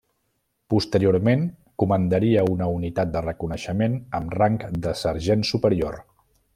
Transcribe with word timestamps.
Posteriorment 0.73 1.43
comandaria 1.83 2.47
una 2.53 2.71
unitat 2.79 3.13
de 3.17 3.23
reconeixement 3.29 4.01
amb 4.21 4.37
rang 4.41 4.61
de 4.87 4.99
sergent 5.05 5.49
superior. 5.55 6.05